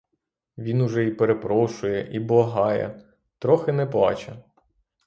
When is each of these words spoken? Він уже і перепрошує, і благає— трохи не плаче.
Він 0.57 0.81
уже 0.81 1.05
і 1.05 1.11
перепрошує, 1.11 2.15
і 2.15 2.19
благає— 2.19 3.01
трохи 3.39 3.71
не 3.71 3.85
плаче. 3.85 4.43